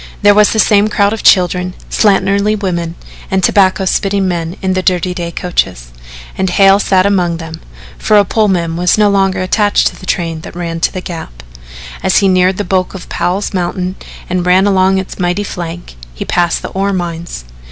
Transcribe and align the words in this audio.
There 0.23 0.33
was 0.33 0.51
the 0.51 0.57
same 0.57 0.87
crowd 0.87 1.13
of 1.13 1.21
children, 1.21 1.75
slatternly 1.91 2.59
women 2.59 2.95
and 3.29 3.43
tobacco 3.43 3.85
spitting 3.85 4.27
men 4.27 4.57
in 4.59 4.73
the 4.73 4.81
dirty 4.81 5.13
day 5.13 5.29
coaches, 5.31 5.91
and 6.35 6.49
Hale 6.49 6.79
sat 6.79 7.05
among 7.05 7.37
them 7.37 7.61
for 7.99 8.17
a 8.17 8.25
Pullman 8.25 8.75
was 8.77 8.97
no 8.97 9.11
longer 9.11 9.43
attached 9.43 9.85
to 9.89 9.99
the 9.99 10.07
train 10.07 10.41
that 10.41 10.55
ran 10.55 10.79
to 10.79 10.91
the 10.91 11.01
Gap. 11.01 11.43
As 12.01 12.17
he 12.17 12.27
neared 12.27 12.57
the 12.57 12.63
bulk 12.63 12.95
of 12.95 13.09
Powell's 13.09 13.53
mountain 13.53 13.95
and 14.27 14.43
ran 14.43 14.65
along 14.65 14.97
its 14.97 15.19
mighty 15.19 15.43
flank, 15.43 15.93
he 16.15 16.25
passed 16.25 16.63
the 16.63 16.69
ore 16.69 16.93
mines. 16.93 17.45